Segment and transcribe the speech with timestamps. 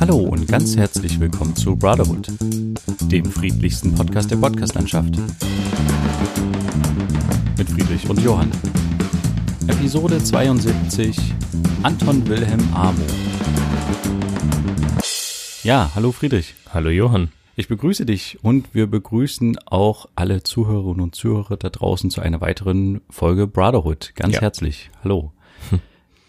[0.00, 2.28] Hallo und ganz herzlich willkommen zu Brotherhood,
[3.10, 5.16] dem friedlichsten Podcast der Podcastlandschaft.
[7.58, 8.50] Mit Friedrich und Johann.
[9.68, 11.16] Episode 72
[11.82, 13.02] Anton Wilhelm Amo.
[15.62, 16.54] Ja, hallo Friedrich.
[16.72, 17.30] Hallo Johann.
[17.56, 22.40] Ich begrüße dich und wir begrüßen auch alle Zuhörerinnen und Zuhörer da draußen zu einer
[22.40, 24.12] weiteren Folge Brotherhood.
[24.14, 24.40] Ganz Ja.
[24.40, 24.90] herzlich.
[25.04, 25.32] Hallo.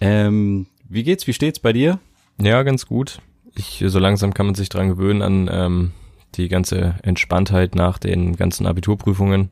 [0.01, 1.25] ähm, wie geht's?
[1.27, 1.99] Wie steht's bei dir?
[2.41, 3.21] Ja, ganz gut.
[3.55, 5.91] Ich, so langsam kann man sich dran gewöhnen an ähm,
[6.35, 9.51] die ganze Entspanntheit nach den ganzen Abiturprüfungen.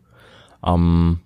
[0.66, 1.20] Ähm,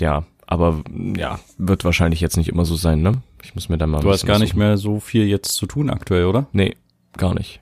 [0.00, 0.82] ja, aber
[1.16, 3.22] ja, wird wahrscheinlich jetzt nicht immer so sein, ne?
[3.42, 4.00] Ich muss mir da mal.
[4.00, 4.58] Du hast gar nicht suchen.
[4.60, 6.46] mehr so viel jetzt zu tun aktuell, oder?
[6.52, 6.76] Nee,
[7.16, 7.60] gar nicht.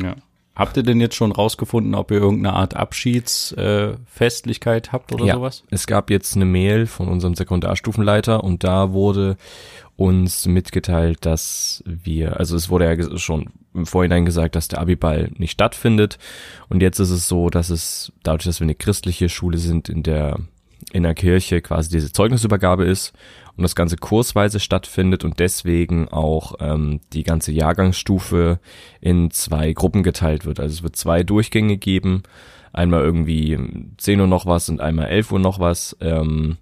[0.00, 0.16] Ja.
[0.56, 5.34] Habt ihr denn jetzt schon rausgefunden, ob ihr irgendeine Art Abschiedsfestlichkeit äh, habt oder ja,
[5.34, 5.64] sowas?
[5.70, 9.36] es gab jetzt eine Mail von unserem Sekundarstufenleiter und da wurde
[9.96, 15.32] uns mitgeteilt, dass wir, also es wurde ja schon im Vorhinein gesagt, dass der Abiball
[15.36, 16.18] nicht stattfindet
[16.68, 20.04] und jetzt ist es so, dass es dadurch, dass wir eine christliche Schule sind, in
[20.04, 20.38] der
[20.92, 23.14] in der Kirche quasi diese Zeugnisübergabe ist
[23.56, 28.58] und das Ganze kursweise stattfindet und deswegen auch ähm, die ganze Jahrgangsstufe
[29.00, 30.60] in zwei Gruppen geteilt wird.
[30.60, 32.22] Also es wird zwei Durchgänge geben,
[32.72, 33.58] einmal irgendwie
[33.98, 35.96] 10 Uhr noch was und einmal 11 Uhr noch was.
[36.00, 36.56] Ähm,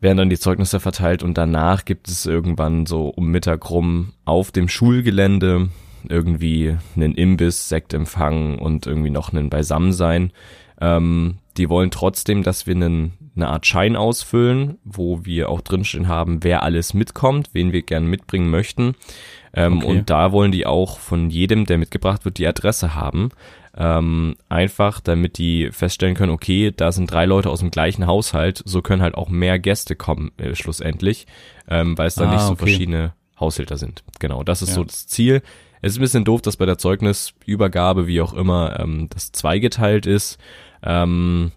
[0.00, 4.52] werden dann die Zeugnisse verteilt und danach gibt es irgendwann so um Mittag rum auf
[4.52, 5.70] dem Schulgelände
[6.08, 10.32] irgendwie einen Imbiss, Sektempfang und irgendwie noch einen Beisammensein.
[10.80, 16.08] Ähm, die wollen trotzdem, dass wir einen, eine Art Schein ausfüllen, wo wir auch drinstehen
[16.08, 18.94] haben, wer alles mitkommt, wen wir gerne mitbringen möchten.
[19.52, 19.86] Ähm, Okay.
[19.86, 23.30] Und da wollen die auch von jedem, der mitgebracht wird, die Adresse haben.
[23.76, 28.62] Ähm, einfach, damit die feststellen können, okay, da sind drei Leute aus dem gleichen Haushalt,
[28.64, 31.26] so können halt auch mehr Gäste kommen äh, schlussendlich,
[31.68, 32.66] ähm, weil es dann Ah, nicht so okay.
[32.66, 34.04] verschiedene Haushälter sind.
[34.20, 34.74] Genau, das ist Ja.
[34.76, 35.42] so das Ziel.
[35.82, 40.06] Es ist ein bisschen doof, dass bei der Zeugnisübergabe, wie auch immer, ähm, das zweigeteilt
[40.06, 40.38] ist.
[40.82, 41.50] Ähm,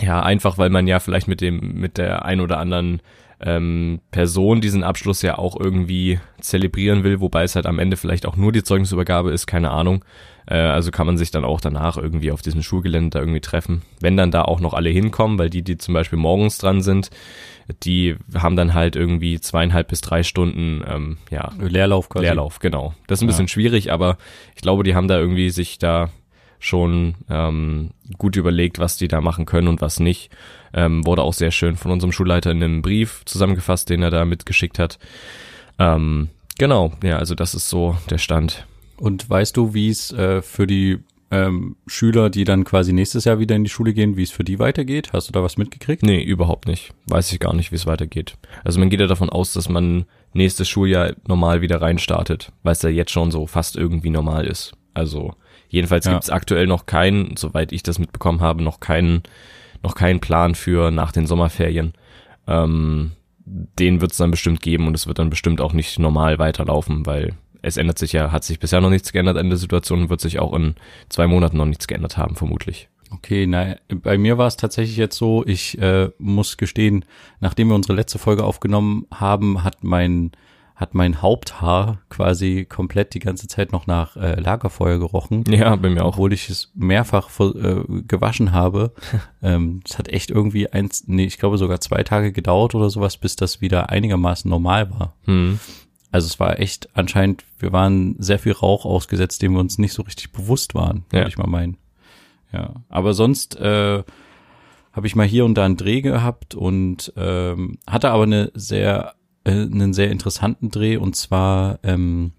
[0.00, 3.00] ja, einfach weil man ja vielleicht mit dem, mit der ein oder anderen
[3.44, 8.24] ähm, Person diesen Abschluss ja auch irgendwie zelebrieren will, wobei es halt am Ende vielleicht
[8.24, 10.04] auch nur die Zeugnisübergabe ist, keine Ahnung.
[10.46, 13.82] Äh, also kann man sich dann auch danach irgendwie auf diesem Schulgelände da irgendwie treffen.
[14.00, 17.10] Wenn dann da auch noch alle hinkommen, weil die, die zum Beispiel morgens dran sind,
[17.82, 22.26] die haben dann halt irgendwie zweieinhalb bis drei Stunden, ähm, ja, Leerlauf quasi.
[22.26, 22.94] Leerlauf, genau.
[23.08, 23.32] Das ist ein Ja.
[23.32, 24.18] bisschen schwierig, aber
[24.54, 26.10] ich glaube, die haben da irgendwie sich da
[26.62, 30.30] schon ähm, gut überlegt, was die da machen können und was nicht.
[30.72, 34.24] Ähm, wurde auch sehr schön von unserem Schulleiter in einem Brief zusammengefasst, den er da
[34.24, 35.00] mitgeschickt hat.
[35.80, 36.28] Ähm,
[36.58, 38.64] genau, ja, also das ist so der Stand.
[38.96, 41.00] Und weißt du, wie es äh, für die
[41.32, 44.44] ähm, Schüler, die dann quasi nächstes Jahr wieder in die Schule gehen, wie es für
[44.44, 45.12] die weitergeht?
[45.12, 46.04] Hast du da was mitgekriegt?
[46.04, 46.92] Nee, überhaupt nicht.
[47.06, 48.36] Weiß ich gar nicht, wie es weitergeht.
[48.62, 52.82] Also man geht ja davon aus, dass man nächstes Schuljahr normal wieder reinstartet, weil es
[52.82, 54.74] ja jetzt schon so fast irgendwie normal ist.
[54.94, 55.34] Also
[55.72, 56.12] jedenfalls Ja.
[56.12, 59.22] gibt's aktuell noch keinen, soweit ich das mitbekommen habe, noch keinen,
[59.82, 61.94] noch keinen Plan für nach den Sommerferien.
[62.46, 63.12] Ähm,
[63.44, 67.34] den wird's dann bestimmt geben und es wird dann bestimmt auch nicht normal weiterlaufen, weil
[67.60, 70.20] es ändert sich ja, hat sich bisher noch nichts geändert an der Situation und wird
[70.20, 70.74] sich auch in
[71.08, 72.88] zwei Monaten noch nichts geändert haben, vermutlich.
[73.10, 77.04] Okay, na, bei mir war es tatsächlich jetzt so, ich äh, muss gestehen,
[77.40, 80.32] nachdem wir unsere letzte Folge aufgenommen haben, hat mein
[80.74, 85.44] hat mein Haupthaar quasi komplett die ganze Zeit noch nach äh, Lagerfeuer gerochen.
[85.48, 86.14] Ja, bei mir auch.
[86.14, 88.92] Obwohl ich es mehrfach äh, gewaschen habe.
[89.42, 93.16] ähm, es hat echt irgendwie eins, nee, ich glaube sogar zwei Tage gedauert oder sowas,
[93.16, 95.14] bis das wieder einigermaßen normal war.
[95.26, 95.58] Hm.
[96.10, 99.92] Also es war echt anscheinend, wir waren sehr viel Rauch ausgesetzt, dem wir uns nicht
[99.94, 101.28] so richtig bewusst waren, würde Ja.
[101.28, 101.76] ich mal meinen.
[102.52, 104.02] Ja, aber sonst äh,
[104.92, 109.14] habe ich mal hier und da einen Dreh gehabt und ähm, hatte aber eine sehr
[109.44, 112.32] äh, einen sehr interessanten Dreh und zwar ähm,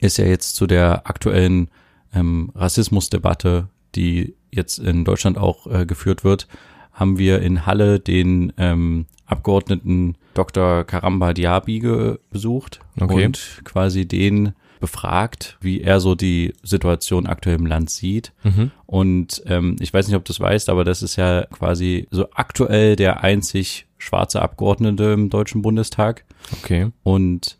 [0.00, 1.68] ist ja jetzt zu der aktuellen
[2.14, 6.46] ähm, Rassismusdebatte, die jetzt in Deutschland auch äh, geführt wird,
[6.92, 10.84] haben wir in Halle den ähm, Abgeordneten Dr.
[10.84, 13.24] Karamba Diaby besucht Okay.
[13.26, 18.32] und quasi den befragt, wie er so die Situation aktuell im Land sieht.
[18.42, 18.72] Mhm.
[18.84, 22.26] Und ähm, ich weiß nicht, ob du es weißt, aber das ist ja quasi so
[22.34, 26.24] aktuell der einzig schwarze Abgeordnete im Deutschen Bundestag.
[26.52, 26.90] Okay.
[27.02, 27.58] Und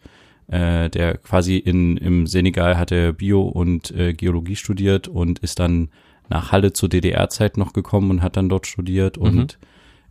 [0.49, 5.61] äh, der quasi in, im Senegal hat er Bio und äh, Geologie studiert und ist
[5.61, 5.91] dann
[6.29, 9.59] nach Halle zur DDR-Zeit noch gekommen und hat dann dort studiert und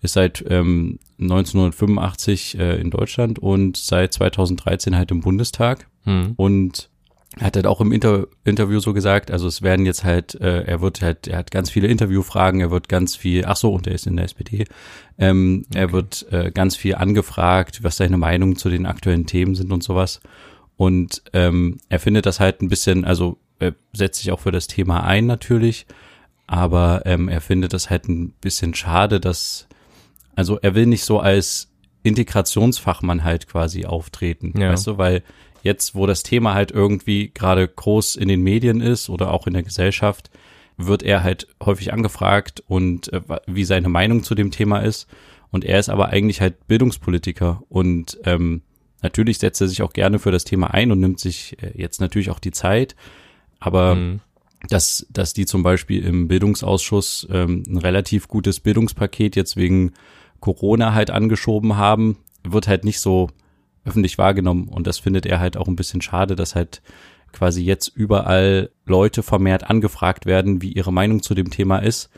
[0.01, 5.87] ist seit ähm, 1985 äh, in Deutschland und seit 2013 halt im Bundestag.
[6.03, 6.33] Hm.
[6.37, 6.89] Und
[7.39, 10.81] hat halt auch im Inter Interview so gesagt, also es werden jetzt halt, äh, er
[10.81, 13.93] wird halt, er hat ganz viele Interviewfragen, er wird ganz viel, ach so, und er
[13.95, 14.65] ist in der SPD,
[15.17, 19.71] ähm, er wird äh, ganz viel angefragt, was seine Meinungen zu den aktuellen Themen sind
[19.71, 20.19] und sowas.
[20.75, 24.67] Und ähm, er findet das halt ein bisschen, also er setzt sich auch für das
[24.67, 25.85] Thema ein natürlich,
[26.47, 29.67] aber ähm, er findet das halt ein bisschen schade, dass,
[30.35, 31.69] also er will nicht so als
[32.03, 34.71] Integrationsfachmann halt quasi auftreten, Ja.
[34.71, 35.23] weißt du, weil
[35.61, 39.53] jetzt, wo das Thema halt irgendwie gerade groß in den Medien ist oder auch in
[39.53, 40.29] der Gesellschaft,
[40.77, 45.07] wird er halt häufig angefragt und äh, wie seine Meinung zu dem Thema ist.
[45.51, 48.61] Und er ist aber eigentlich halt Bildungspolitiker und ähm,
[49.01, 51.99] natürlich setzt er sich auch gerne für das Thema ein und nimmt sich äh, jetzt
[52.01, 52.95] natürlich auch die Zeit.
[53.59, 54.21] Aber Mhm.
[54.69, 59.93] dass, dass die zum Beispiel im Bildungsausschuss ähm, ein relativ gutes Bildungspaket jetzt wegen
[60.39, 63.29] Corona halt angeschoben haben, wird halt nicht so
[63.85, 64.67] öffentlich wahrgenommen.
[64.67, 66.81] Und das findet er halt auch ein bisschen schade, dass halt
[67.31, 72.09] quasi jetzt überall Leute vermehrt angefragt werden, wie ihre Meinung zu dem Thema ist,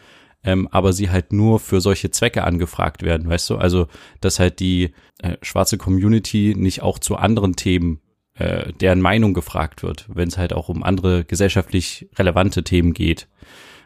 [0.44, 3.58] ähm, aber sie halt nur für solche Zwecke angefragt werden, weißt du?
[3.58, 3.88] Also,
[4.22, 8.02] dass halt die äh, schwarze Community nicht auch zu anderen Themen
[8.36, 13.28] äh, deren Meinung gefragt wird, wenn es halt auch um andere gesellschaftlich relevante Themen geht.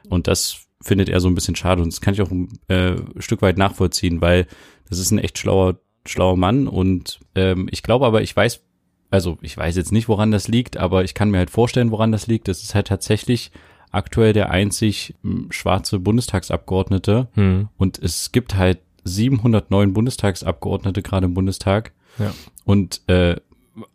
[0.09, 2.95] Und das findet er so ein bisschen schade und das kann ich auch ein äh,
[3.19, 4.47] Stück weit nachvollziehen, weil
[4.89, 5.79] das ist ein echt schlauer,
[6.09, 8.61] schlauer Mann und ähm, ich glaube aber, ich weiß,
[9.09, 12.11] also ich weiß jetzt nicht, woran das liegt, aber ich kann mir halt vorstellen, woran
[12.11, 12.47] das liegt.
[12.47, 13.51] Das ist halt tatsächlich
[13.91, 17.69] aktuell der einzig m, schwarze Bundestagsabgeordnete Mhm.
[17.77, 21.93] und es gibt halt 709 Bundestagsabgeordnete gerade im Bundestag.
[22.19, 22.33] Ja.
[22.65, 23.35] Und äh,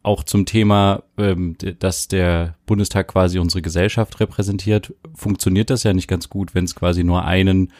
[0.03, 6.09] auch zum Thema, ähm, dass der Bundestag quasi unsere Gesellschaft repräsentiert, funktioniert das ja nicht
[6.09, 7.73] ganz gut, wenn es quasi nur einen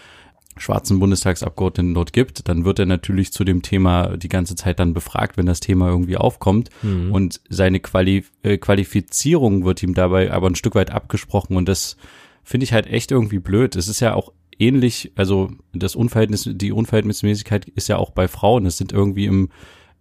[0.57, 4.95] schwarzen Bundestagsabgeordneten dort gibt, dann wird er natürlich zu dem Thema die ganze Zeit dann
[4.95, 6.69] befragt, wenn das Thema irgendwie aufkommt.
[6.83, 7.13] Mhm.
[7.13, 11.57] Und seine Quali äh, Qualifizierung wird ihm dabei aber ein Stück weit abgesprochen.
[11.57, 11.97] Und das
[12.45, 13.77] finde ich halt echt irgendwie blöd.
[13.77, 18.67] Es ist ja auch ähnlich, also das Unverhältnis, die Unverhältnismäßigkeit ist ja auch bei Frauen.
[18.67, 19.49] Es sind irgendwie im,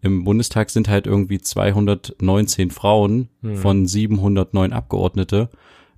[0.01, 3.56] im Bundestag sind halt irgendwie 219 Frauen Mhm.
[3.57, 5.50] von 709 Abgeordnete.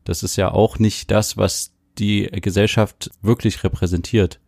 [0.04, 4.40] Das ist ja auch nicht das, was die Gesellschaft wirklich repräsentiert.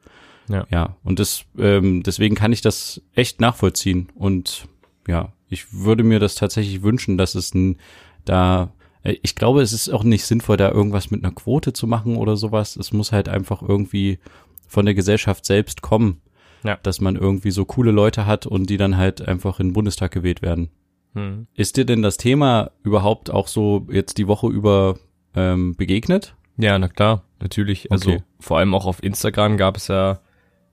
[0.48, 0.66] Ja.
[0.70, 4.10] Ja, und das, ähm, deswegen kann ich das echt nachvollziehen.
[4.16, 4.68] Und
[5.08, 7.78] ja, ich würde mir das tatsächlich wünschen, dass es ein,
[8.26, 8.72] da,
[9.04, 12.18] äh, ich glaube, es ist auch nicht sinnvoll, da irgendwas mit einer Quote zu machen
[12.18, 12.76] oder sowas.
[12.76, 14.20] Es muss halt einfach irgendwie
[14.68, 16.22] von der Gesellschaft selbst kommen.
[16.64, 16.80] Ja.
[16.82, 20.12] Dass man irgendwie so coole Leute hat und die dann halt einfach in den Bundestag
[20.12, 20.70] gewählt werden.
[21.14, 21.46] Mhm.
[21.54, 24.98] Ist dir denn das Thema überhaupt auch so jetzt die Woche über
[25.36, 26.34] ähm, begegnet?
[26.58, 27.92] Ja, na klar, natürlich.
[27.92, 28.24] Also Okay.
[28.40, 30.20] vor allem auch auf Instagram gab es ja,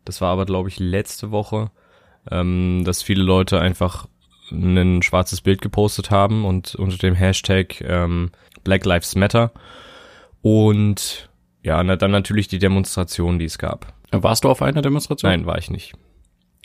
[0.04, 1.70] das war aber glaube ich letzte Woche,
[2.30, 4.06] ähm, dass viele Leute einfach
[4.50, 8.30] ein schwarzes Bild gepostet haben und unter dem Hashtag ähm,
[8.64, 9.52] Black Lives Matter
[10.42, 11.28] und
[11.62, 13.92] ja, na, dann natürlich die Demonstration, die es gab.
[14.10, 15.30] Warst du auf einer Demonstration?
[15.30, 15.94] Nein, war ich nicht.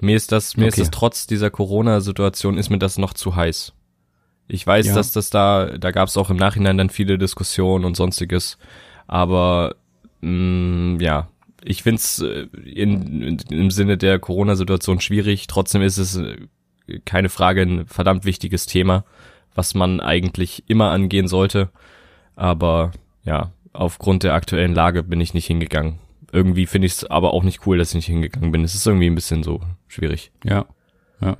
[0.02, 0.82] Mir ist das, mir ist Okay.
[0.82, 3.74] das trotz dieser Corona-Situation ist mir das noch zu heiß.
[4.48, 4.96] Ich weiß, Ja.
[4.96, 8.58] dass das da, da gab es auch im Nachhinein dann viele Diskussionen und sonstiges,
[9.08, 9.76] aber
[10.22, 11.28] mh, ja,
[11.68, 15.48] ich find's äh, in, in, im Sinne der Corona-Situation schwierig.
[15.48, 16.48] Trotzdem ist es äh,
[17.06, 19.04] keine Frage ein verdammt wichtiges Thema,
[19.54, 21.70] was man eigentlich immer angehen sollte.
[22.36, 22.92] Aber
[23.24, 26.00] ja, aufgrund der aktuellen Lage bin ich nicht hingegangen.
[26.32, 28.64] Irgendwie finde ich es aber auch nicht cool, dass ich nicht hingegangen bin.
[28.64, 30.32] Es ist irgendwie ein bisschen so schwierig.
[30.44, 30.66] Ja,
[31.22, 31.38] ja.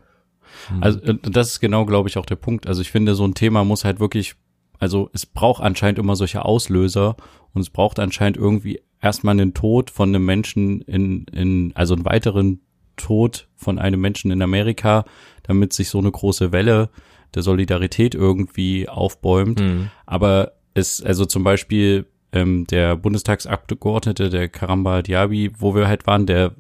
[0.82, 2.68] Also äh, das ist genau, glaube ich, auch der Punkt.
[2.68, 4.36] Also ich finde, so ein Thema muss halt wirklich,
[4.80, 7.16] also es braucht anscheinend immer solche Auslöser
[7.54, 12.06] und es braucht anscheinend irgendwie erstmal einen Tod von einem Menschen in, in, also einen
[12.06, 12.62] weiteren
[12.96, 15.06] Tod von einem Menschen in Amerika,
[15.44, 16.90] damit sich so eine große Welle
[17.36, 19.60] der Solidarität irgendwie aufbäumt.
[19.60, 19.90] Mhm.
[20.06, 26.26] Aber es, also zum Beispiel ähm, der Bundestagsabgeordnete, der Karamba Diaby, wo wir halt waren,
[26.26, 26.54] der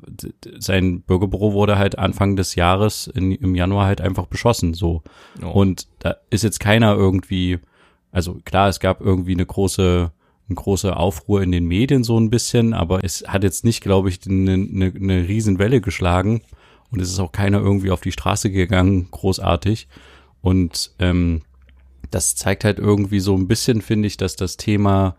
[0.60, 5.03] sein Bürgerbüro wurde halt Anfang des Jahres in, im Januar halt einfach beschossen, so.
[5.44, 5.48] Oh.
[5.48, 7.60] Und da ist jetzt keiner irgendwie,
[8.12, 10.12] also klar, es gab irgendwie eine große,
[10.49, 14.09] eine große Aufruhr in den Medien so ein bisschen, aber es hat jetzt nicht, glaube
[14.09, 16.41] ich, eine, eine, eine Riesenwelle geschlagen
[16.89, 19.87] und es ist auch keiner irgendwie auf die Straße gegangen, großartig.
[20.41, 21.41] Und ähm,
[22.11, 25.17] das zeigt halt irgendwie so ein bisschen, finde ich, dass das Thema,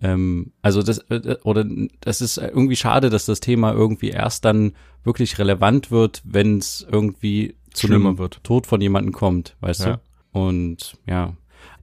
[0.00, 1.64] ähm, also das, äh, oder
[2.00, 4.72] das ist irgendwie schade, dass das Thema irgendwie erst dann
[5.04, 8.42] wirklich relevant wird, wenn es irgendwie zu Schlimmer einem wird.
[8.42, 9.96] Tod von jemandem kommt, weißt Ja.
[10.32, 10.40] du?
[10.40, 11.36] Und ja,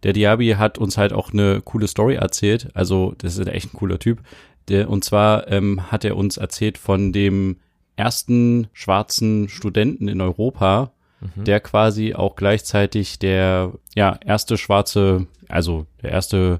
[0.03, 2.69] der Diaby hat uns halt auch eine coole Story erzählt.
[2.73, 4.21] Also, das ist echt ein cooler Typ.
[4.67, 7.57] Der, und zwar ähm, hat er uns erzählt von dem
[7.95, 10.91] ersten schwarzen Studenten in Europa,
[11.21, 11.43] Mhm.
[11.43, 16.59] der quasi auch gleichzeitig der ja erste schwarze, also der erste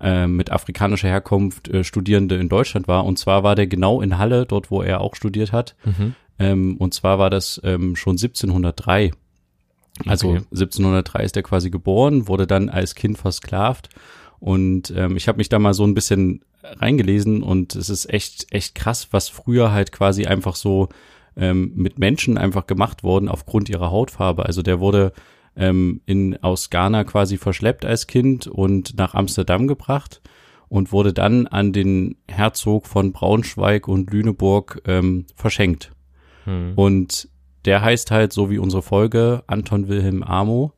[0.00, 3.06] äh, mit afrikanischer Herkunft äh, Studierende in Deutschland war.
[3.06, 5.74] Und zwar war der genau in Halle, dort wo er auch studiert hat.
[5.84, 6.14] Mhm.
[6.38, 9.12] Ähm, und zwar war das ähm, schon 1703.
[10.06, 10.42] Also Okay.
[10.50, 13.88] 1703 ist er quasi geboren, wurde dann als Kind versklavt
[14.38, 18.46] und ähm, ich habe mich da mal so ein bisschen reingelesen und es ist echt
[18.50, 20.88] echt krass, was früher halt quasi einfach so
[21.36, 24.46] ähm, mit Menschen einfach gemacht worden aufgrund ihrer Hautfarbe.
[24.46, 25.12] Also der wurde
[25.56, 30.20] ähm, in aus Ghana quasi verschleppt als Kind und nach Amsterdam gebracht
[30.68, 35.92] und wurde dann an den Herzog von Braunschweig und Lüneburg ähm, verschenkt.
[36.44, 36.72] Hm.
[36.74, 37.28] Und
[37.66, 40.72] der heißt halt, so wie unsere Folge, Anton Wilhelm Amo.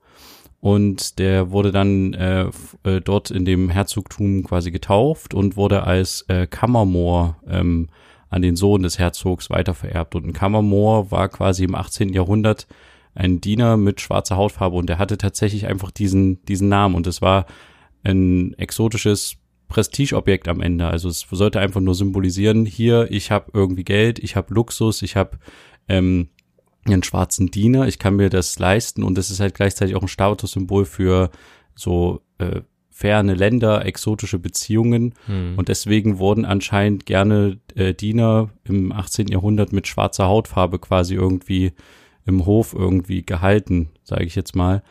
[0.60, 2.50] Und der wurde dann äh,
[2.82, 7.88] äh, dort in dem Herzogtum quasi getauft und wurde als äh, Kammermoor ähm,
[8.28, 10.16] an den Sohn des Herzogs weitervererbt.
[10.16, 12.12] Und ein Kammermoor war quasi im 18.
[12.12, 12.66] Jahrhundert
[13.14, 16.94] ein Diener mit schwarzer Hautfarbe und der hatte tatsächlich einfach diesen, diesen Namen.
[16.94, 17.46] Und es war
[18.02, 19.36] ein exotisches
[19.68, 20.88] Prestigeobjekt am Ende.
[20.88, 25.14] Also es sollte einfach nur symbolisieren, hier, ich habe irgendwie Geld, ich habe Luxus, ich
[25.14, 25.38] habe
[25.88, 26.28] ähm,
[26.94, 30.08] einen schwarzen Diener, ich kann mir das leisten und das ist halt gleichzeitig auch ein
[30.08, 31.30] Statussymbol für
[31.74, 35.54] so äh, ferne Länder, exotische Beziehungen Hm.
[35.56, 39.28] und deswegen wurden anscheinend gerne äh, Diener im 18.
[39.28, 41.72] Jahrhundert mit schwarzer Hautfarbe quasi irgendwie
[42.26, 44.82] im Hof irgendwie gehalten, sage ich jetzt mal.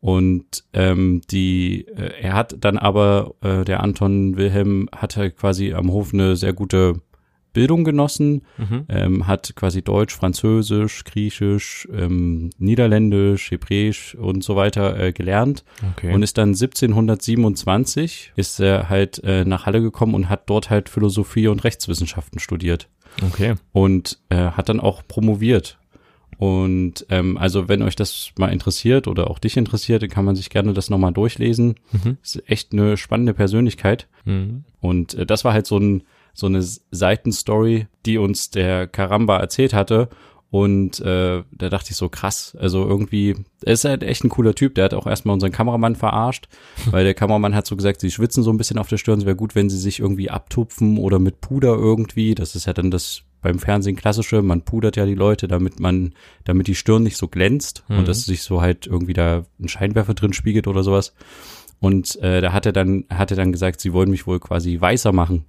[0.00, 5.92] Und ähm, die, äh, er hat dann aber, äh, der Anton Wilhelm hatte quasi am
[5.92, 7.02] Hof eine sehr gute
[7.52, 8.84] Bildung genossen, Mhm.
[8.88, 15.64] ähm, hat quasi Deutsch, Französisch, Griechisch, ähm, Niederländisch, Hebräisch und so weiter äh, gelernt
[15.96, 16.12] Okay.
[16.14, 20.88] und ist dann 1727 ist er halt äh, nach Halle gekommen und hat dort halt
[20.88, 22.88] Philosophie und Rechtswissenschaften studiert
[23.24, 23.54] okay.
[23.72, 25.78] und äh, hat dann auch promoviert.
[26.38, 30.36] Und ähm, also wenn euch das mal interessiert oder auch dich interessiert, dann kann man
[30.36, 31.74] sich gerne das nochmal durchlesen.
[31.92, 32.16] Mhm.
[32.22, 34.08] Ist echt eine spannende Persönlichkeit.
[34.24, 34.64] Mhm.
[34.80, 36.02] Und äh, das war halt so, ein,
[36.34, 36.62] so eine
[37.10, 40.08] Seitenstory, die uns der Karamba erzählt hatte.
[40.52, 44.54] Und äh, da dachte ich so, krass, also irgendwie, er ist halt echt ein cooler
[44.54, 44.74] Typ.
[44.74, 46.48] Der hat auch erstmal unseren Kameramann verarscht,
[46.90, 49.20] weil der Kameramann hat so gesagt, sie schwitzen so ein bisschen auf der Stirn.
[49.20, 52.34] Es wäre gut, wenn sie sich irgendwie abtupfen oder mit Puder irgendwie.
[52.34, 54.42] Das ist ja dann das beim Fernsehen klassische.
[54.42, 57.98] Man pudert ja die Leute, damit man, damit die Stirn nicht so glänzt Mhm.
[57.98, 61.14] und dass sich so halt irgendwie da ein Scheinwerfer drin spiegelt oder sowas.
[61.78, 64.78] Und äh, da hat er dann, hat er dann gesagt, sie wollen mich wohl quasi
[64.80, 65.44] weißer machen.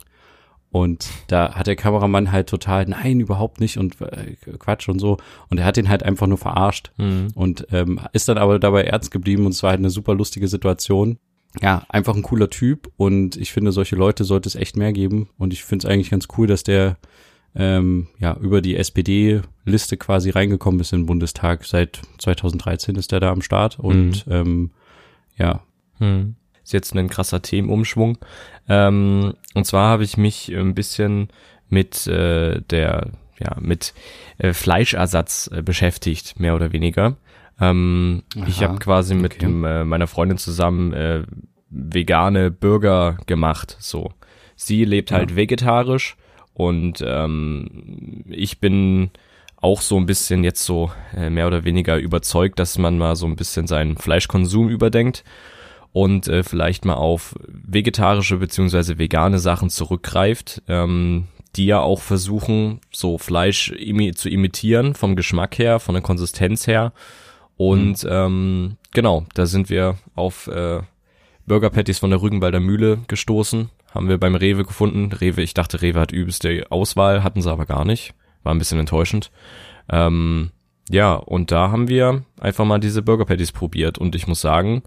[0.71, 5.17] Und da hat der Kameramann halt total, nein, überhaupt nicht und äh, Quatsch und so.
[5.49, 7.27] Und er hat ihn halt einfach nur verarscht Mhm.
[7.35, 10.47] und ähm, ist dann aber dabei ernst geblieben und es war halt eine super lustige
[10.47, 11.17] Situation.
[11.61, 15.27] Ja, einfach ein cooler Typ und ich finde, solche Leute sollte es echt mehr geben.
[15.37, 16.95] Und ich finde es eigentlich ganz cool, dass der
[17.53, 21.65] ähm, ja über die SPD-Liste quasi reingekommen ist in den Bundestag.
[21.65, 24.71] Seit 2013 ist er da am Start und ähm,
[25.37, 25.61] ja,
[25.97, 26.35] Hm.
[26.63, 28.17] Ist jetzt ein krasser Themenumschwung.
[28.69, 31.29] Ähm, und zwar habe ich mich ein bisschen
[31.69, 33.07] mit äh, der,
[33.39, 33.93] ja, mit
[34.37, 37.17] äh, Fleischersatz äh, beschäftigt, mehr oder weniger.
[37.59, 39.45] Ähm, ich Aha, habe quasi mit okay.
[39.45, 41.23] dem, äh, meiner Freundin zusammen äh,
[41.69, 43.77] vegane Burger gemacht.
[43.79, 44.11] So,
[44.55, 45.17] sie lebt Ja.
[45.17, 46.17] halt vegetarisch
[46.53, 49.11] und ähm, ich bin
[49.57, 53.25] auch so ein bisschen jetzt so äh, mehr oder weniger überzeugt, dass man mal so
[53.27, 55.23] ein bisschen seinen Fleischkonsum überdenkt
[55.93, 62.79] und äh, vielleicht mal auf vegetarische beziehungsweise vegane Sachen zurückgreift, ähm, die ja auch versuchen,
[62.91, 66.93] so Fleisch imi zu imitieren, vom Geschmack her, von der Konsistenz her.
[67.57, 70.79] Und ähm, genau, da sind wir auf äh,
[71.45, 73.69] Burger Patties von der Rügenwalder Mühle gestoßen.
[73.93, 75.11] Haben wir beim Rewe gefunden.
[75.11, 78.13] Rewe, ich dachte, Rewe hat übelste Auswahl, hatten sie aber gar nicht.
[78.43, 79.31] War ein bisschen enttäuschend.
[79.89, 80.51] Ähm,
[80.89, 83.97] ja, und da haben wir einfach mal diese Burger Patties probiert.
[83.97, 84.83] Und ich muss sagen,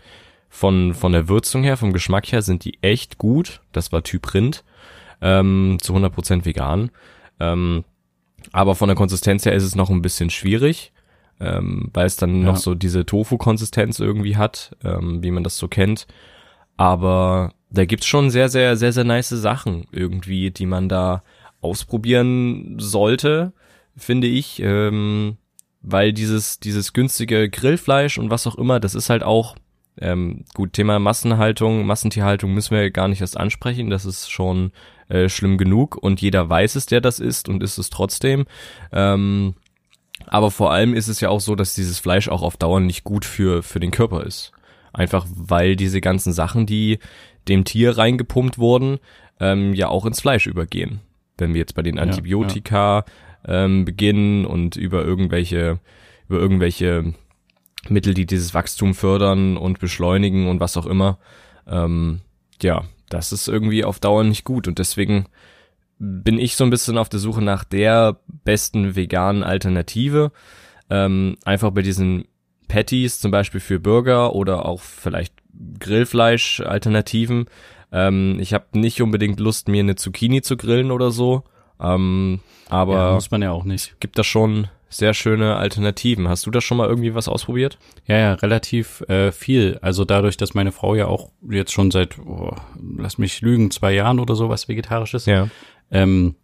[0.55, 3.61] von, von der Würzung her, vom Geschmack her sind die echt gut.
[3.73, 4.63] Das war Typ Rind.
[5.21, 6.91] Ähm, zu 100% vegan.
[7.41, 7.83] Ähm,
[8.53, 10.93] aber von der Konsistenz her ist es noch ein bisschen schwierig,
[11.41, 12.45] ähm, weil es dann Ja.
[12.47, 16.07] noch so diese Tofu-Konsistenz irgendwie hat, ähm, wie man das so kennt.
[16.77, 21.25] Aber da gibt's schon sehr, sehr, sehr, sehr nice Sachen irgendwie, die man da
[21.63, 23.53] ausprobieren sollte,
[23.97, 24.61] finde ich.
[24.63, 25.37] Ähm,
[25.83, 29.57] weil dieses, dieses günstige Grillfleisch und was auch immer, das ist halt auch,
[30.01, 34.73] ähm, gut, Thema Massenhaltung, Massentierhaltung müssen wir gar nicht erst ansprechen, das ist schon
[35.09, 38.47] äh, schlimm genug und jeder weiß es, der das isst und isst es trotzdem.
[38.93, 39.55] Ähm,
[40.27, 43.05] aber vor allem ist es ja auch so, dass dieses Fleisch auch auf Dauer nicht
[43.05, 44.53] gut für, für den Körper ist.
[44.93, 46.99] Einfach weil diese ganzen Sachen, die
[47.49, 48.99] dem Tier reingepumpt wurden,
[49.41, 51.01] ähm, ja auch ins Fleisch übergehen.
[51.37, 53.05] Wenn wir jetzt bei den Ja, Antibiotika
[53.47, 55.79] Ähm, beginnen und über irgendwelche,
[56.31, 57.13] über irgendwelche
[57.91, 61.19] Mittel, die dieses Wachstum fördern und beschleunigen und was auch immer.
[61.67, 62.21] Ähm,
[62.63, 65.27] ja, das ist irgendwie auf Dauer nicht gut und deswegen
[65.99, 70.33] bin ich so ein bisschen auf der Suche nach der besten veganen Alternative.
[70.91, 72.25] Ähm, einfach bei diesen
[72.69, 75.35] Patties zum Beispiel für Burger oder auch vielleicht
[75.79, 77.47] Grillfleisch-Alternativen.
[77.93, 81.45] Ähm, ich habe nicht unbedingt Lust, mir eine Zucchini zu grillen oder so.
[81.81, 83.97] Ähm, aber Ja, muss man ja auch nicht.
[84.01, 86.29] gibt da schon sehr schöne Alternativen.
[86.29, 87.79] Hast du da schon mal irgendwie was ausprobiert?
[88.07, 89.79] Ja, ja, relativ äh, viel.
[89.83, 92.55] Also dadurch, dass meine Frau ja auch jetzt schon seit, oh,
[92.97, 95.49] lass mich lügen, zwei Jahren oder so was Vegetarisches, Ja.
[95.91, 96.37] ähm,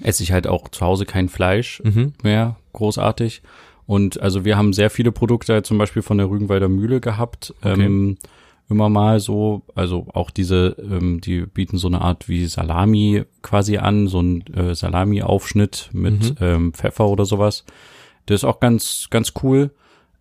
[0.00, 2.14] esse ich halt auch zu Hause kein Fleisch Mhm.
[2.22, 3.42] mehr, großartig.
[3.86, 7.54] Und also wir haben sehr viele Produkte halt zum Beispiel von der Rügenwalder Mühle gehabt.
[7.62, 7.84] Okay.
[7.84, 8.18] Ähm,
[8.68, 13.76] immer mal so, also auch diese, ähm, die bieten so eine Art wie Salami quasi
[13.78, 16.36] an, so ein äh, Salami-Aufschnitt mit Mhm.
[16.46, 17.64] ähm, Pfeffer oder sowas.
[18.26, 19.70] Das ist auch ganz, ganz cool.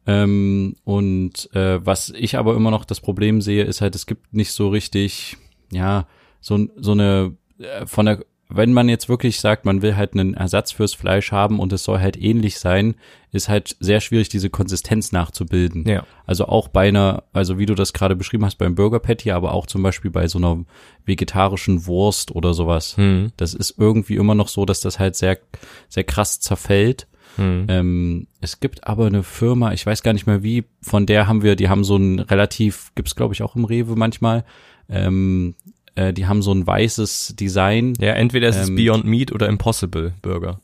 [0.06, 4.34] Ähm, und äh, was ich aber immer noch das Problem sehe, ist halt, es gibt
[4.34, 5.38] nicht so richtig,
[5.72, 6.08] ja,
[6.42, 10.34] so, so eine äh, von der wenn man jetzt wirklich sagt, man will halt einen
[10.34, 12.96] Ersatz fürs Fleisch haben und es soll halt ähnlich sein,
[13.32, 15.88] ist halt sehr schwierig, diese Konsistenz nachzubilden.
[15.88, 16.06] Ja.
[16.26, 19.54] Also auch bei einer, also wie du das gerade beschrieben hast, beim Burger Patty, aber
[19.54, 20.64] auch zum Beispiel bei so einer
[21.06, 22.96] vegetarischen Wurst oder sowas.
[22.98, 23.32] Mhm.
[23.38, 25.40] Das ist irgendwie immer noch so, dass das halt sehr,
[25.90, 27.08] sehr krass zerfällt.
[27.38, 27.66] Mhm.
[27.70, 31.42] Ähm, es gibt aber eine Firma, ich weiß gar nicht mehr wie, von der haben
[31.42, 34.44] wir, die haben so ein relativ, gibt's glaube ich auch im Rewe manchmal,
[34.90, 35.56] ähm,
[35.96, 37.94] äh, die haben so ein weißes Design.
[38.00, 40.60] Ja, entweder ist es Ähm, Beyond Meat oder Impossible Burger.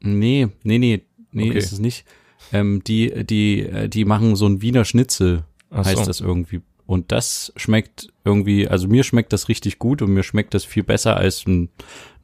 [0.00, 1.58] Nee, nee, nee, nee, Okay.
[1.58, 2.04] ist es nicht.
[2.52, 6.04] Ähm, die, die, äh, die machen so ein Wiener Schnitzel, Ach heißt so.
[6.04, 6.60] das irgendwie.
[6.86, 10.82] Und das schmeckt irgendwie, also mir schmeckt das richtig gut und mir schmeckt das viel
[10.82, 11.70] besser als ein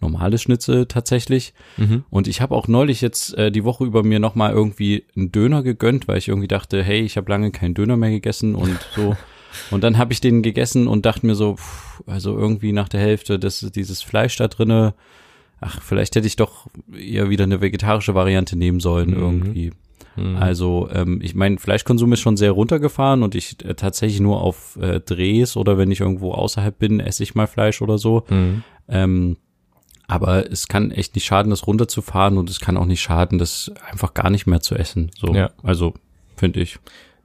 [0.03, 1.55] normales Schnitzel tatsächlich.
[1.79, 2.05] Mhm.
[2.11, 5.63] Und ich habe auch neulich jetzt äh, die Woche über mir nochmal irgendwie einen Döner
[5.63, 9.17] gegönnt, weil ich irgendwie dachte, hey, ich habe lange keinen Döner mehr gegessen und so.
[9.71, 13.01] und dann habe ich den gegessen und dachte mir so, pff, also irgendwie nach der
[13.01, 14.95] Hälfte, das, dieses Fleisch da drinne,
[15.61, 19.17] ach, vielleicht hätte ich doch eher wieder eine vegetarische Variante nehmen sollen Mhm.
[19.21, 19.73] irgendwie.
[20.17, 20.37] Mhm.
[20.37, 24.77] Also ähm, ich mein Fleischkonsum ist schon sehr runtergefahren und ich äh, tatsächlich nur auf
[24.81, 28.25] äh, Drehs oder wenn ich irgendwo außerhalb bin, esse ich mal Fleisch oder so.
[28.29, 28.63] Mhm.
[28.89, 29.37] Ähm,
[30.09, 33.71] aber es kann echt nicht schaden, das runterzufahren und es kann auch nicht schaden, das
[33.89, 35.13] einfach gar nicht mehr zu essen.
[35.17, 35.51] So, Ja.
[35.63, 35.95] also
[36.37, 36.79] finde ich.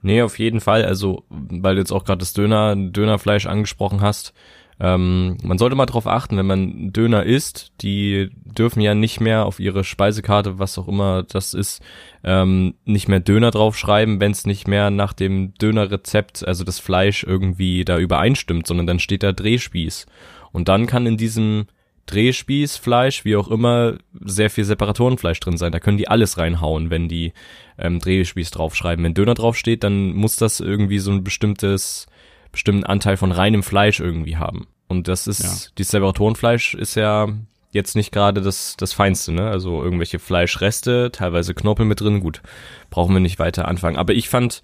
[0.06, 0.84] Nee, auf jeden Fall.
[0.84, 4.34] Also, weil du jetzt auch gerade das Döner, Dönerfleisch angesprochen hast.
[4.78, 9.46] Ähm, man sollte mal drauf achten, wenn man Döner isst, die dürfen ja nicht mehr
[9.46, 11.82] auf ihre Speisekarte, was auch immer das ist,
[12.22, 17.24] ähm, nicht mehr Döner draufschreiben, wenn es nicht mehr nach dem Dönerrezept, also das Fleisch
[17.24, 20.06] irgendwie da übereinstimmt, sondern dann steht da Drehspieß.
[20.52, 21.66] Und dann kann in diesem
[22.06, 25.72] Drehspießfleisch, wie auch immer, sehr viel Separatorenfleisch drin sein.
[25.72, 27.32] Da können die alles reinhauen, wenn die
[27.78, 29.04] ähm, Drehspieß draufschreiben.
[29.04, 32.06] Wenn Döner draufsteht, dann muss das irgendwie so ein bestimmtes,
[32.52, 34.66] bestimmten Anteil von reinem Fleisch irgendwie haben.
[34.88, 35.72] Und das ist, Ja.
[35.78, 37.28] die Separatorenfleisch ist ja
[37.72, 39.50] jetzt nicht gerade das, das Feinste, ne?
[39.50, 42.40] Also irgendwelche Fleischreste, teilweise Knorpel mit drin, gut,
[42.88, 43.96] brauchen wir nicht weiter anfangen.
[43.98, 44.62] Aber ich fand,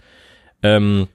[0.63, 1.09] ähm,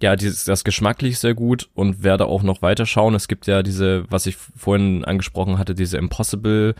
[0.00, 3.14] ja, dieses, das geschmacklich sehr gut und werde auch noch weiter schauen.
[3.14, 6.74] Es gibt ja diese, was ich vorhin angesprochen hatte, diese Impossible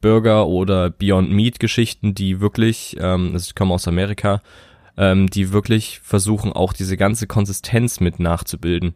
[0.00, 4.42] Burger oder Beyond Meat Geschichten, die wirklich, ähm, das kommen aus Amerika,
[4.96, 8.94] ähm, die wirklich versuchen auch diese ganze Konsistenz mit nachzubilden.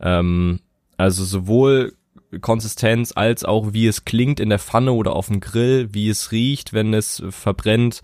[0.00, 0.60] Ähm,
[0.96, 1.94] also sowohl
[2.40, 6.32] Konsistenz als auch wie es klingt in der Pfanne oder auf dem Grill, wie es
[6.32, 8.02] riecht, wenn es verbrennt.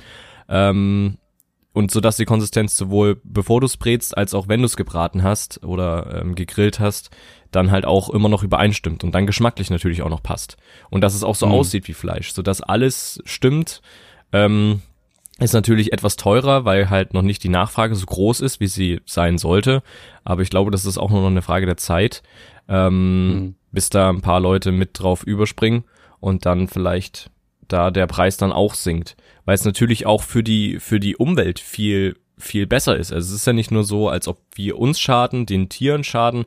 [0.49, 1.19] Ähm,
[1.77, 4.79] und so dass die Konsistenz sowohl bevor du es brätst, als auch wenn du es
[4.79, 7.11] gebraten hast oder ähm, gegrillt hast,
[7.51, 10.57] dann halt auch immer noch übereinstimmt und dann geschmacklich natürlich auch noch passt.
[10.89, 11.53] Und dass es auch so Mhm.
[11.53, 13.83] aussieht wie Fleisch, so dass alles stimmt.
[14.33, 14.81] Ähm,
[15.39, 19.01] ist natürlich etwas teurer, weil halt noch nicht die Nachfrage so groß ist, wie sie
[19.05, 19.83] sein sollte.
[20.25, 22.23] Aber ich glaube, das ist auch nur noch eine Frage der Zeit,
[22.71, 23.55] ähm, Mhm.
[23.71, 25.85] bis da ein paar Leute mit drauf überspringen
[26.21, 27.31] und dann vielleicht
[27.69, 29.17] da der Preis dann auch sinkt.
[29.45, 33.13] Weil es natürlich auch für die, für die Umwelt viel, viel besser ist.
[33.13, 36.45] Also es ist ja nicht nur so, als ob wir uns schaden, den Tieren schaden,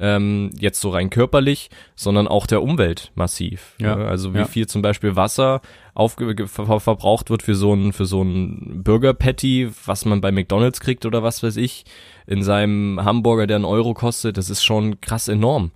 [0.00, 3.76] ähm, jetzt so rein körperlich, sondern auch der Umwelt massiv.
[3.78, 3.94] Ja.
[3.94, 4.44] Also wie Ja.
[4.46, 5.60] viel zum Beispiel Wasser
[5.94, 10.20] aufge ge- ver verbraucht wird für so ein für so ein Burger Patty, was man
[10.20, 11.84] bei McDonald's kriegt oder was weiß ich,
[12.26, 15.70] in seinem Hamburger, der einen Euro kostet, das ist schon krass enorm.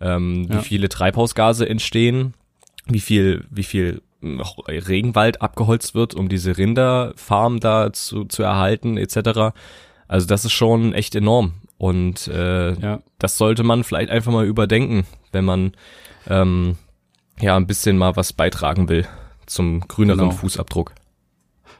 [0.00, 0.58] Ähm, Ja.
[0.58, 2.34] Wie viele Treibhausgase entstehen,
[2.86, 9.54] wie viel wie viel Regenwald abgeholzt wird, um diese Rinderfarm da zu, zu erhalten etc.
[10.08, 13.00] Also das ist schon echt enorm und äh, Ja.
[13.18, 15.72] das sollte man vielleicht einfach mal überdenken, wenn man
[16.28, 16.76] ähm,
[17.40, 19.06] ja ein bisschen mal was beitragen will
[19.46, 20.30] zum grüneren Genau.
[20.32, 20.92] Fußabdruck.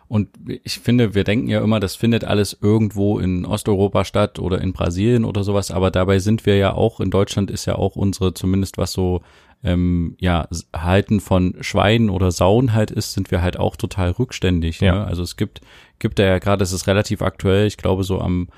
[0.08, 0.28] Und
[0.64, 4.72] ich finde, wir denken ja immer, das findet alles irgendwo in Osteuropa statt oder in
[4.72, 8.34] Brasilien oder sowas, aber dabei sind wir ja auch, in Deutschland ist ja auch unsere,
[8.34, 9.20] zumindest was so
[9.62, 14.80] ähm, ja, Halten von Schweinen oder Sauen halt ist, sind wir halt auch total rückständig.
[14.80, 14.94] Ja.
[14.94, 15.04] Ne?
[15.04, 15.60] Also es gibt,
[15.98, 18.48] gibt da ja gerade, es ist relativ aktuell, ich glaube so am,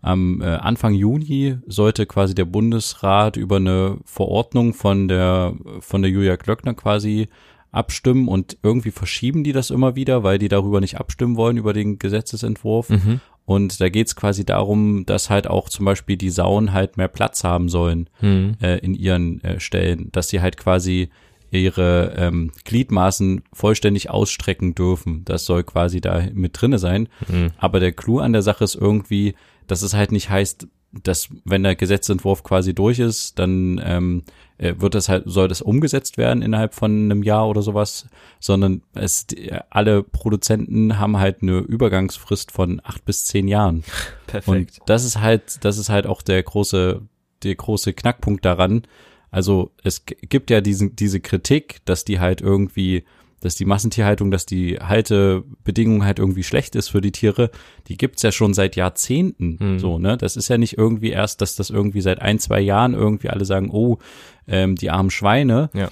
[0.00, 6.10] am äh, Anfang Juni sollte quasi der Bundesrat über eine Verordnung von der, von der
[6.10, 7.28] Julia Glöckner quasi
[7.70, 11.72] abstimmen und irgendwie verschieben die das immer wieder, weil die darüber nicht abstimmen wollen, über
[11.72, 12.88] den Gesetzesentwurf.
[12.88, 13.20] Mhm.
[13.48, 17.44] Und da geht's quasi darum, dass halt auch zum Beispiel die Sauen halt mehr Platz
[17.44, 18.56] haben sollen Mhm.
[18.60, 21.08] äh, in ihren äh, Stellen, dass sie halt quasi
[21.50, 25.24] ihre ähm, Gliedmaßen vollständig ausstrecken dürfen.
[25.24, 27.08] Das soll quasi da mit drinne sein.
[27.26, 27.52] Mhm.
[27.56, 29.34] Aber der Clou an der Sache ist irgendwie,
[29.66, 30.68] dass es halt nicht heißt,
[31.02, 35.62] dass wenn der Gesetzentwurf quasi durch ist, dann ähm, äh, wird das halt, soll das
[35.62, 38.08] umgesetzt werden innerhalb von einem Jahr oder sowas,
[38.40, 39.26] sondern es
[39.70, 43.84] alle Produzenten haben halt eine Übergangsfrist von acht bis zehn Jahren.
[44.46, 47.02] Und das ist halt, das ist halt auch der große,
[47.44, 48.82] der große Knackpunkt daran.
[49.30, 53.04] Also es gibt ja diesen, diese Kritik, dass die halt irgendwie,
[53.40, 57.50] dass die Massentierhaltung, dass die Haltebedingung halt irgendwie schlecht ist für die Tiere,
[57.86, 59.58] die gibt's ja schon seit Jahrzehnten.
[59.60, 59.78] Mhm.
[59.78, 60.16] So, ne?
[60.16, 63.44] Das ist ja nicht irgendwie erst, dass das irgendwie seit ein, zwei Jahren irgendwie alle
[63.44, 63.98] sagen, oh,
[64.46, 65.90] ähm, die armen Schweine, Ja.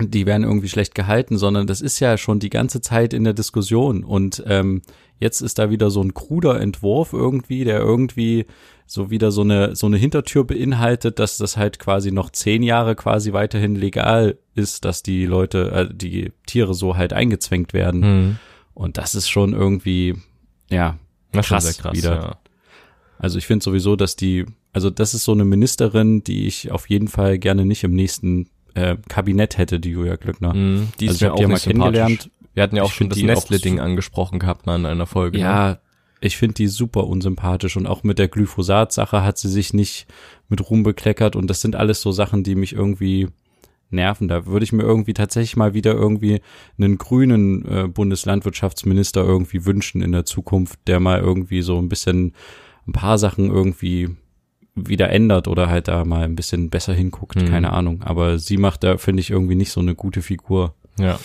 [0.00, 3.34] Die werden irgendwie schlecht gehalten, sondern das ist ja schon die ganze Zeit in der
[3.34, 4.04] Diskussion.
[4.04, 4.82] Und ähm,
[5.18, 8.46] jetzt ist da wieder so ein kruder Entwurf irgendwie, der irgendwie
[8.86, 12.94] so wieder so eine so eine Hintertür beinhaltet, dass das halt quasi noch zehn Jahre
[12.96, 18.00] quasi weiterhin legal ist, dass die Leute, äh, die Tiere so halt eingezwängt werden.
[18.00, 18.38] Mhm.
[18.74, 20.14] Und das ist schon irgendwie,
[20.70, 20.98] ja,
[21.32, 22.14] Krass krass, wieder.
[22.14, 22.38] ja.
[23.18, 26.88] also ich finde sowieso, dass die, also das ist so eine Ministerin, die ich auf
[26.88, 30.54] jeden Fall gerne nicht im nächsten äh, Kabinett hätte, die Julia Glückner.
[30.54, 30.88] Mhm.
[31.00, 32.30] Die ist Also mir auch die mal kennengelernt.
[32.54, 35.38] Wir hatten ja auch Ich schon das Nestle-Ding angesprochen gehabt mal in einer Folge.
[35.38, 35.44] Ne?
[35.44, 35.78] Ja,
[36.20, 40.06] ich finde die super unsympathisch und auch mit der Glyphosat-Sache hat sie sich nicht
[40.48, 43.28] mit Ruhm bekleckert und das sind alles so Sachen, die mich irgendwie
[43.90, 44.28] nerven.
[44.28, 46.40] Da würde ich mir irgendwie tatsächlich mal wieder irgendwie
[46.78, 52.34] einen grünen äh, Bundeslandwirtschaftsminister irgendwie wünschen in der Zukunft, der mal irgendwie so ein bisschen
[52.86, 54.08] ein paar Sachen irgendwie
[54.86, 57.46] wieder ändert oder halt da mal ein bisschen besser hinguckt, Mhm.
[57.46, 58.02] keine Ahnung.
[58.02, 60.74] Aber sie macht da, finde ich, irgendwie nicht so eine gute Figur.
[60.98, 61.18] Ja.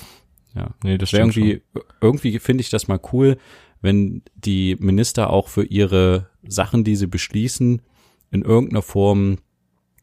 [0.56, 0.70] Ja.
[0.84, 1.62] Nee, das stimmt irgendwie,
[2.02, 3.38] irgendwie finde ich das mal cool,
[3.82, 7.82] wenn die Minister auch für ihre Sachen, die sie beschließen,
[8.32, 9.38] in irgendeiner Form,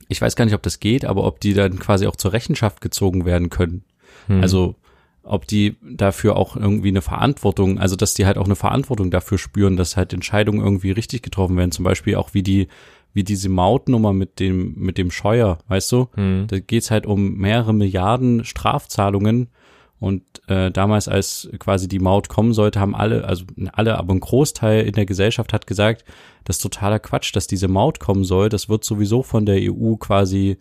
[0.09, 2.81] ich weiß gar nicht, ob das geht, aber ob die dann quasi auch zur Rechenschaft
[2.81, 3.85] gezogen werden können.
[4.29, 4.43] Mhm.
[4.43, 4.75] Also
[5.23, 9.39] ob die dafür auch irgendwie eine Verantwortung, also dass die halt auch eine Verantwortung dafür
[9.39, 11.73] spüren, dass halt Entscheidungen irgendwie richtig getroffen werden.
[11.73, 12.69] Zum Beispiel auch wie die,
[13.13, 16.09] wie diese Mautnummer mit dem, mit dem Scheuer, weißt du?
[16.17, 16.47] Mhm.
[16.49, 19.49] Da geht's halt um mehrere Milliarden Strafzahlungen.
[19.99, 24.21] Und äh, damals, als quasi die Maut kommen sollte, haben alle, also alle, aber ein
[24.21, 26.05] Großteil in der Gesellschaft hat gesagt,
[26.45, 28.49] das ist totaler Quatsch, dass diese Maut kommen soll.
[28.49, 30.57] Das wird sowieso von der EU quasi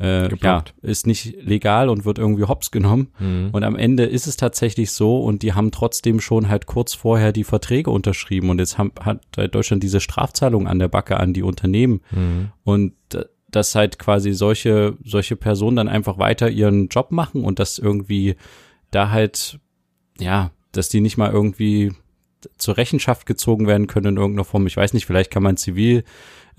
[0.00, 3.08] äh, ja, ist nicht legal und wird irgendwie hops genommen.
[3.18, 3.50] Mhm.
[3.52, 7.32] Und am Ende ist es tatsächlich so und die haben trotzdem schon halt kurz vorher
[7.32, 11.34] die Verträge unterschrieben und jetzt haben, hat halt Deutschland diese Strafzahlung an der Backe an
[11.34, 12.00] die Unternehmen.
[12.10, 12.48] Mhm.
[12.64, 17.58] Und äh, dass halt quasi solche, solche Personen dann einfach weiter ihren Job machen und
[17.58, 18.36] das irgendwie
[18.90, 19.58] da halt,
[20.18, 21.92] ja, dass die nicht mal irgendwie
[22.56, 24.66] zur Rechenschaft gezogen werden können in irgendeiner Form.
[24.66, 26.04] Ich weiß nicht, vielleicht kann man zivil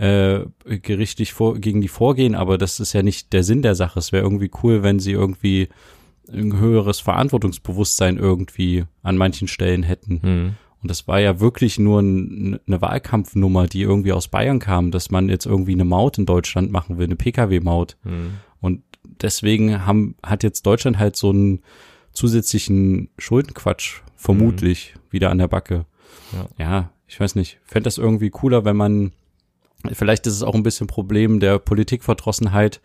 [0.01, 3.99] äh, gerichtlich vor, gegen die vorgehen, aber das ist ja nicht der Sinn der Sache.
[3.99, 5.69] Es wäre irgendwie cool, wenn sie irgendwie
[6.27, 10.19] ein höheres Verantwortungsbewusstsein irgendwie an manchen Stellen hätten.
[10.23, 10.55] Mhm.
[10.81, 15.11] Und das war ja wirklich nur ein, eine Wahlkampfnummer, die irgendwie aus Bayern kam, dass
[15.11, 17.97] man jetzt irgendwie eine Maut in Deutschland machen will, eine Pkw-Maut.
[18.03, 18.39] Mhm.
[18.59, 18.81] Und
[19.21, 21.59] deswegen haben, hat jetzt Deutschland halt so einen
[22.11, 25.85] zusätzlichen Schuldenquatsch vermutlich wieder an der Backe.
[26.33, 26.47] Ja.
[26.57, 27.59] ja ich weiß nicht.
[27.65, 29.11] Fände das irgendwie cooler, wenn man,
[29.91, 32.81] vielleicht ist es auch ein bisschen Problem der Politikverdrossenheit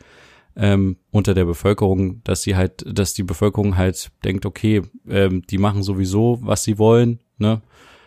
[0.57, 5.59] ähm, unter der Bevölkerung, dass sie halt, dass die Bevölkerung halt denkt, okay, ähm, die
[5.59, 7.61] machen sowieso, was sie wollen, ne?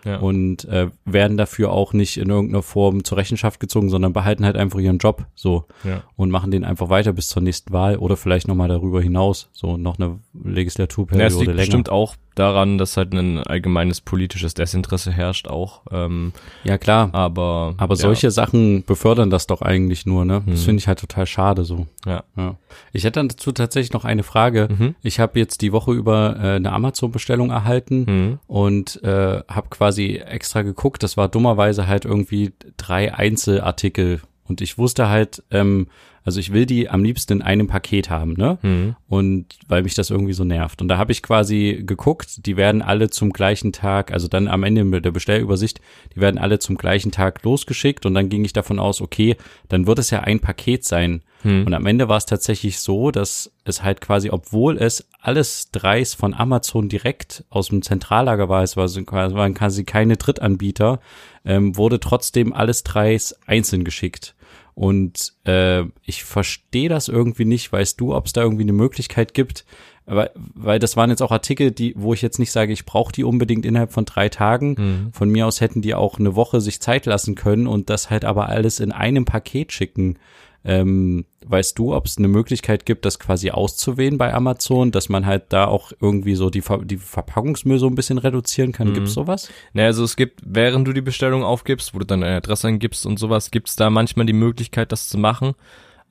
[0.06, 0.17] Ja.
[0.19, 4.56] und äh, werden dafür auch nicht in irgendeiner Form zur Rechenschaft gezogen, sondern behalten halt
[4.56, 6.04] einfach ihren Job so ja.
[6.15, 9.75] und machen den einfach weiter bis zur nächsten Wahl oder vielleicht nochmal darüber hinaus, so
[9.75, 11.58] noch eine Ja, es Legislaturperiode liegt länger.
[11.58, 15.82] bestimmt auch daran, dass halt ein allgemeines politisches Desinteresse herrscht auch.
[15.91, 16.32] Ähm,
[16.63, 20.41] Ja klar, aber aber ja, solche Sachen befördern das doch eigentlich nur, ne?
[20.47, 20.65] Das Mhm.
[20.65, 21.86] finde ich halt total schade so.
[22.06, 22.23] Ja.
[22.38, 22.56] ja.
[22.93, 24.67] Ich hätte dann dazu tatsächlich noch eine Frage.
[24.71, 24.95] Mhm.
[25.04, 28.39] Ich habe jetzt die Woche über äh, eine Amazon-Bestellung erhalten Mhm.
[28.47, 31.04] und äh, habe quasi extra geguckt.
[31.04, 35.88] Das war dummerweise halt irgendwie drei Einzelartikel und ich wusste halt, ähm,
[36.23, 38.58] Also ich will die am liebsten in einem Paket haben, ne?
[38.62, 38.95] Mhm.
[39.08, 40.82] Und weil mich das irgendwie so nervt.
[40.82, 44.63] Und da habe ich quasi geguckt, die werden alle zum gleichen Tag, also dann am
[44.63, 45.82] Ende mit der Bestellübersicht,
[46.15, 49.88] die werden alle zum gleichen Tag losgeschickt und dann ging ich davon aus, okay, dann
[49.88, 51.21] wird es ja ein Paket sein.
[51.43, 51.65] Mhm.
[51.65, 56.13] Und am Ende war es tatsächlich so, dass es halt quasi, obwohl es alles dreis
[56.13, 60.99] von Amazon direkt aus dem Zentrallager war, es waren quasi keine Drittanbieter,
[61.45, 64.36] ähm, wurde trotzdem alles dreis einzeln geschickt.
[64.73, 67.71] Und äh, ich verstehe das irgendwie nicht.
[67.71, 69.65] Weißt du, ob es da irgendwie eine Möglichkeit gibt?
[70.05, 73.12] Weil, weil das waren jetzt auch Artikel, die, wo ich jetzt nicht sage, ich brauche
[73.12, 74.75] die unbedingt innerhalb von drei Tagen.
[74.77, 75.13] Mhm.
[75.13, 78.25] Von mir aus hätten die auch eine Woche sich Zeit lassen können und das halt
[78.25, 80.17] aber alles in einem Paket schicken.
[80.65, 85.26] Ähm, weißt du, ob es eine Möglichkeit gibt, das quasi auszuwählen bei Amazon, dass man
[85.26, 88.93] halt da auch irgendwie so die, Ver die Verpackungsmüll so ein bisschen reduzieren kann?
[88.93, 89.50] Gibt's sowas?
[89.74, 93.06] Naja, also es gibt, während du die Bestellung aufgibst, wo du dann eine Adresse eingibst
[93.06, 95.54] und sowas, gibt's da manchmal die Möglichkeit, das zu machen.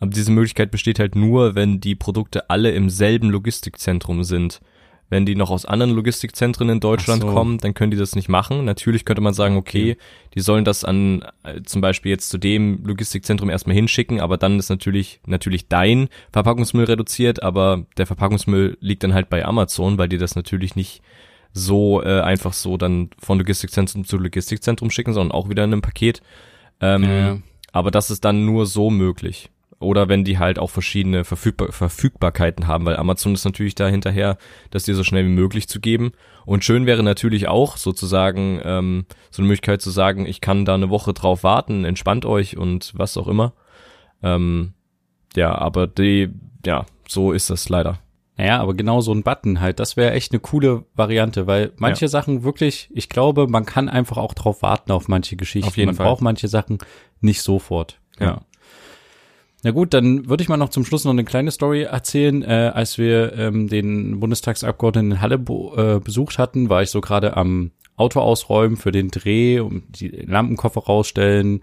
[0.00, 4.60] Aber diese Möglichkeit besteht halt nur, wenn die Produkte alle im selben Logistikzentrum sind.
[5.10, 7.28] Wenn die noch aus anderen Logistikzentren in Deutschland so.
[7.28, 8.64] kommen, dann können die das nicht machen.
[8.64, 9.96] Natürlich könnte man sagen, okay,
[10.34, 14.58] die sollen das an äh, zum Beispiel jetzt zu dem Logistikzentrum erstmal hinschicken, aber dann
[14.58, 20.08] ist natürlich natürlich dein Verpackungsmüll reduziert, aber der Verpackungsmüll liegt dann halt bei Amazon, weil
[20.08, 21.02] die das natürlich nicht
[21.52, 25.82] so äh, einfach so dann von Logistikzentrum zu Logistikzentrum schicken, sondern auch wieder in einem
[25.82, 26.22] Paket.
[26.80, 27.38] Ähm, Ja.
[27.72, 29.50] Aber das ist dann nur so möglich.
[29.80, 34.36] Oder wenn die halt auch verschiedene Verfügbar Verfügbarkeiten haben, weil Amazon ist natürlich da hinterher,
[34.70, 36.12] das dir so schnell wie möglich zu geben.
[36.44, 40.74] Und schön wäre natürlich auch sozusagen ähm, so eine Möglichkeit zu sagen, ich kann da
[40.74, 43.52] eine Woche drauf warten, entspannt euch und was auch immer.
[44.22, 44.72] Ähm,
[45.36, 46.30] ja, aber die,
[46.66, 48.00] ja, so ist das leider.
[48.36, 52.06] Naja, aber genau so ein Button halt, das wäre echt eine coole Variante, weil manche
[52.06, 55.68] Sachen wirklich, ich glaube, man kann einfach auch drauf warten auf manche Geschichten.
[55.68, 56.06] Auf jeden man Fall.
[56.06, 56.78] braucht manche Sachen
[57.20, 58.00] nicht sofort.
[58.20, 58.26] Ja.
[58.26, 58.40] Ja.
[59.64, 62.42] Na gut, dann würde ich mal noch zum Schluss noch eine kleine Story erzählen.
[62.42, 67.36] Äh, als wir ähm, den Bundestagsabgeordneten in Halle äh, besucht hatten, war ich so gerade
[67.36, 71.62] am Auto ausräumen für den Dreh, um die Lampenkoffer rausstellen,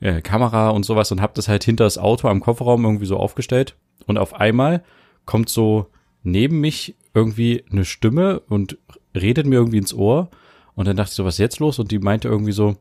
[0.00, 3.18] äh, Kamera und sowas und habe das halt hinter das Auto am Kofferraum irgendwie so
[3.18, 3.76] aufgestellt.
[4.06, 4.82] Und auf einmal
[5.26, 5.86] kommt so
[6.22, 8.78] neben mich irgendwie eine Stimme und
[9.14, 10.30] redet mir irgendwie ins Ohr.
[10.74, 11.78] Und dann dachte ich so, was ist jetzt los?
[11.78, 12.76] Und die meinte irgendwie so,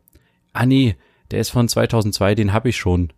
[0.54, 0.96] ah nee,
[1.32, 3.12] der ist von 2002, den hab ich schon.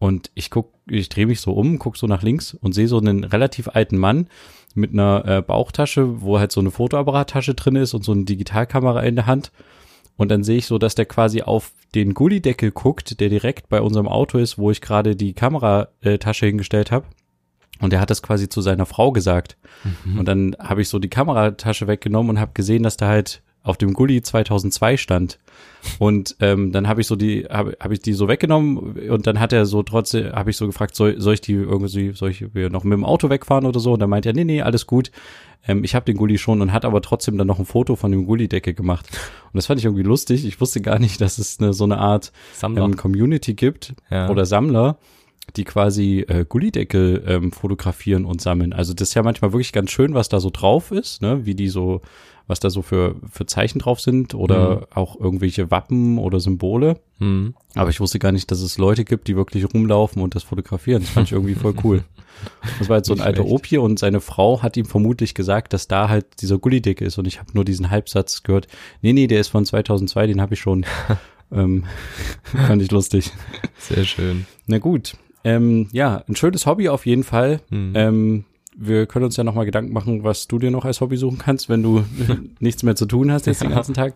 [0.00, 2.98] Und ich guck, ich drehe mich so um, guck so nach links und sehe so
[2.98, 4.28] einen relativ alten Mann
[4.74, 9.02] mit einer äh, Bauchtasche, wo halt so eine Fotoapparattasche drin ist und so eine Digitalkamera
[9.02, 9.52] in der Hand.
[10.16, 13.82] Und dann sehe ich so, dass der quasi auf den Gullideckel guckt, der direkt bei
[13.82, 17.06] unserem Auto ist, wo ich gerade die Kameratasche hingestellt habe.
[17.80, 19.58] Und er hat das quasi zu seiner Frau gesagt.
[20.18, 23.76] Und dann habe ich so die Kameratasche weggenommen und habe gesehen, dass da halt auf
[23.76, 25.38] dem Gully 2002 stand.
[25.98, 29.40] Und ähm, dann habe ich so die, habe hab ich die so weggenommen und dann
[29.40, 32.44] hat er so trotzdem, habe ich so gefragt, soll, soll ich die irgendwie, soll ich
[32.70, 33.92] noch mit dem Auto wegfahren oder so?
[33.92, 35.10] Und dann meint er, nee, nee, alles gut.
[35.66, 38.10] Ähm, ich habe den Gully schon und hat aber trotzdem dann noch ein Foto von
[38.10, 39.06] dem Gully-Decke gemacht.
[39.52, 40.44] Und das fand ich irgendwie lustig.
[40.46, 42.84] Ich wusste gar nicht, dass es eine, so eine Art Sammler.
[42.84, 44.28] ähm, Community gibt Ja.
[44.30, 44.98] oder Sammler,
[45.56, 48.72] die quasi äh, Gullideckel ähm, fotografieren und sammeln.
[48.72, 51.44] Also das ist ja manchmal wirklich ganz schön, was da so drauf ist, ne?
[51.44, 52.02] Wie die so,
[52.50, 56.98] was da so für, für Zeichen drauf sind oder auch irgendwelche Wappen oder Symbole.
[57.20, 57.54] Mhm.
[57.76, 61.02] Aber ich wusste gar nicht, dass es Leute gibt, die wirklich rumlaufen und das fotografieren.
[61.02, 62.04] Das fand ich irgendwie voll cool.
[62.78, 63.54] Das war jetzt so ein alter schlecht.
[63.54, 67.26] Opi und seine Frau hat ihm vermutlich gesagt, dass da halt dieser Gullideckel ist und
[67.26, 68.66] ich habe nur diesen Halbsatz gehört.
[69.02, 70.86] Nee, nee, der ist von 2002, den habe ich schon.
[71.52, 71.84] ähm,
[72.44, 73.30] fand ich lustig.
[73.76, 74.46] Sehr schön.
[74.66, 75.18] Na gut.
[75.44, 77.60] Ähm, ja, ein schönes Hobby auf jeden Fall.
[77.68, 77.92] Mhm.
[77.94, 78.44] Ähm,
[78.80, 81.68] wir können uns ja nochmal Gedanken machen, was du dir noch als Hobby suchen kannst,
[81.68, 82.04] wenn du
[82.60, 84.14] nichts mehr zu tun hast jetzt den ganzen Tag.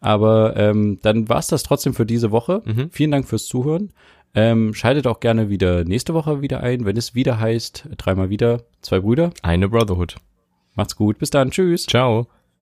[0.00, 2.62] Aber ähm, dann war's das trotzdem für diese Woche.
[2.64, 2.90] Mhm.
[2.90, 3.90] Vielen Dank fürs Zuhören.
[4.34, 8.62] Ähm, schaltet auch gerne wieder nächste Woche wieder ein, wenn es wieder heißt, dreimal wieder,
[8.82, 9.32] zwei Brüder.
[9.42, 10.16] Eine Brotherhood.
[10.76, 11.86] Macht's gut, bis dann, tschüss.
[11.86, 12.28] Ciao.